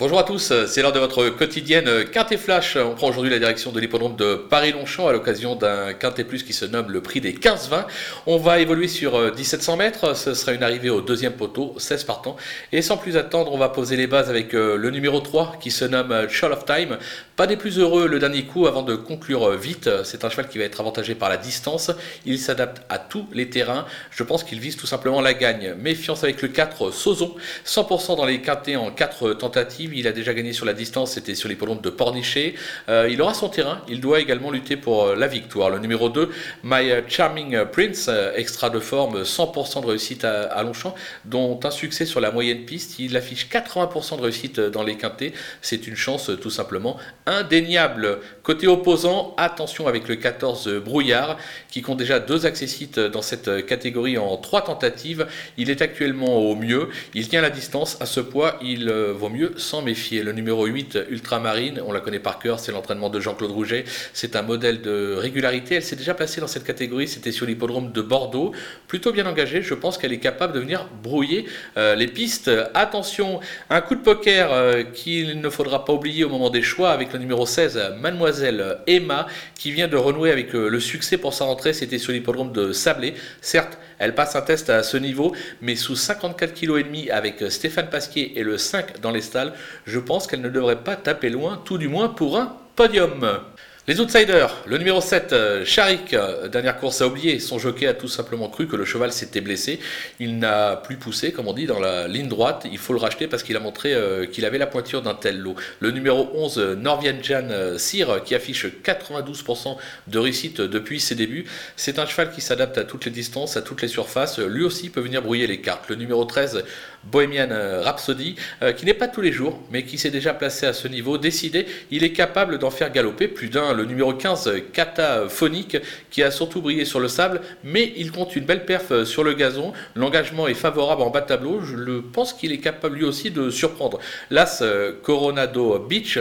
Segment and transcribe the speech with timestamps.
[0.00, 2.76] Bonjour à tous, c'est l'heure de votre quotidienne Quintet Flash.
[2.76, 6.52] On prend aujourd'hui la direction de l'hippodrome de Paris-Longchamp à l'occasion d'un Quintet Plus qui
[6.52, 7.84] se nomme le prix des 15-20.
[8.28, 12.36] On va évoluer sur 1700 mètres, ce sera une arrivée au deuxième poteau, 16 partants.
[12.70, 15.72] Et sans plus attendre, on va poser les bases avec euh, le numéro 3 qui
[15.72, 16.98] se nomme Shall of Time.
[17.34, 19.90] Pas des plus heureux le dernier coup avant de conclure vite.
[20.04, 21.90] C'est un cheval qui va être avantagé par la distance.
[22.24, 23.84] Il s'adapte à tous les terrains.
[24.12, 25.74] Je pense qu'il vise tout simplement la gagne.
[25.74, 27.34] Méfiance avec le 4 Sozon,
[27.66, 29.87] 100% dans les quintets en 4 tentatives.
[29.94, 32.54] Il a déjà gagné sur la distance, c'était sur les l'hippodrome de Pornichet.
[32.88, 35.70] Euh, il aura son terrain, il doit également lutter pour euh, la victoire.
[35.70, 36.30] Le numéro 2,
[36.64, 42.06] My Charming Prince, euh, extra de forme, 100% de réussite à, Longchamp, dont un succès
[42.06, 42.98] sur la moyenne piste.
[42.98, 45.32] Il affiche 80% de réussite dans les quintés.
[45.62, 48.20] C'est une chance tout simplement indéniable.
[48.48, 51.36] Côté opposant, attention avec le 14 Brouillard,
[51.70, 55.26] qui compte déjà deux accessites dans cette catégorie en trois tentatives.
[55.58, 56.88] Il est actuellement au mieux.
[57.12, 57.98] Il tient la distance.
[58.00, 60.22] À ce poids, il vaut mieux sans méfier.
[60.22, 63.84] Le numéro 8, Ultramarine, on la connaît par cœur, c'est l'entraînement de Jean-Claude Rouget.
[64.14, 65.74] C'est un modèle de régularité.
[65.74, 68.52] Elle s'est déjà placée dans cette catégorie, c'était sur l'hippodrome de Bordeaux.
[68.86, 71.44] Plutôt bien engagée, je pense qu'elle est capable de venir brouiller
[71.76, 72.50] euh, les pistes.
[72.72, 76.92] Attention, un coup de poker euh, qu'il ne faudra pas oublier au moment des choix
[76.92, 78.37] avec le numéro 16, Mademoiselle
[78.86, 81.72] Emma, qui vient de renouer avec euh, le succès pour sa rentrée.
[81.72, 83.14] C'était sur l'hippodrome de Sablé.
[83.40, 87.42] Certes, elle passe un test à ce niveau, mais sous 54 kg et demi avec
[87.50, 89.52] Stéphane Pasquier et le 5 dans les stalles,
[89.86, 93.40] je pense qu'elle ne devrait pas taper loin, tout du moins pour un podium.
[93.88, 97.94] Les outsiders, le numéro 7, euh, Charik, euh, dernière course à oublier, son jockey a
[97.94, 99.80] tout simplement cru que le cheval s'était blessé.
[100.20, 102.66] Il n'a plus poussé, comme on dit, dans la ligne droite.
[102.70, 105.38] Il faut le racheter parce qu'il a montré euh, qu'il avait la pointure d'un tel
[105.38, 105.56] lot.
[105.80, 111.46] Le numéro 11, Norvian Jan Sir, qui affiche 92% de réussite depuis ses débuts.
[111.76, 114.38] C'est un cheval qui s'adapte à toutes les distances, à toutes les surfaces.
[114.38, 115.88] Lui aussi peut venir brouiller les cartes.
[115.88, 116.62] Le numéro 13,
[117.04, 117.48] Bohemian
[117.84, 118.36] Rhapsody,
[118.76, 121.16] qui n'est pas tous les jours, mais qui s'est déjà placé à ce niveau.
[121.16, 125.78] Décidé, il est capable d'en faire galoper plus d'un le numéro 15 Cataphonique
[126.10, 129.32] qui a surtout brillé sur le sable, mais il compte une belle perf sur le
[129.32, 129.72] gazon.
[129.94, 131.60] L'engagement est favorable en bas tableau.
[131.62, 133.98] Je pense qu'il est capable lui aussi de surprendre.
[134.30, 134.62] L'As
[135.02, 136.18] Coronado Beach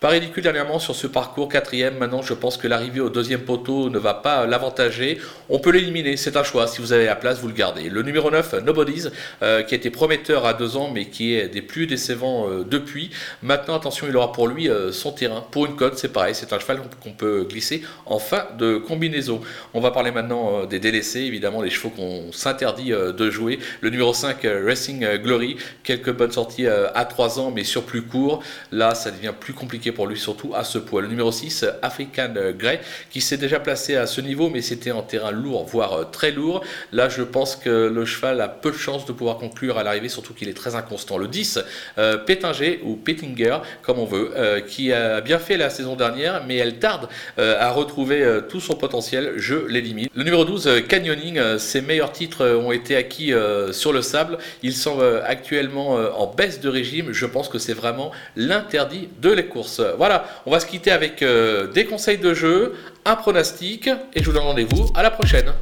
[0.00, 1.98] pas ridicule dernièrement sur ce parcours, quatrième.
[1.98, 5.20] Maintenant, je pense que l'arrivée au deuxième poteau ne va pas l'avantager.
[5.50, 6.66] On peut l'éliminer, c'est un choix.
[6.66, 7.90] Si vous avez la place, vous le gardez.
[7.90, 9.10] Le numéro 9, Nobody's,
[9.42, 12.64] euh, qui a été prometteur à deux ans, mais qui est des plus décevants euh,
[12.64, 13.10] depuis.
[13.42, 15.44] Maintenant, attention, il aura pour lui euh, son terrain.
[15.50, 19.42] Pour une cote, c'est pareil, c'est un cheval qu'on peut glisser en fin de combinaison.
[19.74, 23.58] On va parler maintenant des délaissés, évidemment, les chevaux qu'on s'interdit de jouer.
[23.82, 28.42] Le numéro 5, Racing Glory, quelques bonnes sorties à 3 ans, mais sur plus court.
[28.72, 31.02] Là, ça devient plus compliqué pour lui, surtout à ce poids.
[31.02, 32.80] Le numéro 6, African Grey,
[33.10, 36.30] qui s'est déjà placé à ce niveau, mais c'était en terrain lourd, voire euh, très
[36.30, 36.62] lourd.
[36.92, 40.08] Là, je pense que le cheval a peu de chances de pouvoir conclure à l'arrivée,
[40.08, 41.18] surtout qu'il est très inconstant.
[41.18, 41.60] Le 10,
[41.98, 46.42] euh, Pétinger ou Pettinger, comme on veut, euh, qui a bien fait la saison dernière,
[46.46, 47.08] mais elle tarde
[47.38, 49.34] à retrouver tout son potentiel.
[49.36, 50.08] Je l'élimine.
[50.14, 53.32] Le numéro 12, Canyoning, ses meilleurs titres ont été acquis
[53.72, 54.38] sur le sable.
[54.62, 57.12] Ils sont actuellement en baisse de régime.
[57.12, 59.79] Je pense que c'est vraiment l'interdit de les courses.
[59.96, 62.74] Voilà, on va se quitter avec euh, des conseils de jeu,
[63.04, 65.52] un pronostic, et je vous donne rendez-vous à la prochaine.